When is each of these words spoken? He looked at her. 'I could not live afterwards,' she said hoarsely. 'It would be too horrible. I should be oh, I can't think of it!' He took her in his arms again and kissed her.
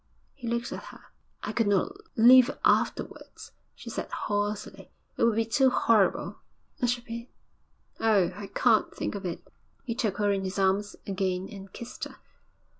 He 0.33 0.47
looked 0.47 0.71
at 0.71 0.85
her. 0.85 0.99
'I 1.43 1.51
could 1.51 1.67
not 1.67 1.91
live 2.17 2.57
afterwards,' 2.65 3.51
she 3.75 3.91
said 3.91 4.09
hoarsely. 4.09 4.89
'It 5.15 5.23
would 5.23 5.35
be 5.35 5.45
too 5.45 5.69
horrible. 5.69 6.39
I 6.81 6.87
should 6.87 7.05
be 7.05 7.29
oh, 7.99 8.31
I 8.33 8.47
can't 8.47 8.91
think 8.95 9.13
of 9.13 9.27
it!' 9.27 9.47
He 9.83 9.93
took 9.93 10.17
her 10.17 10.31
in 10.31 10.43
his 10.43 10.57
arms 10.57 10.95
again 11.05 11.47
and 11.51 11.71
kissed 11.71 12.05
her. 12.05 12.15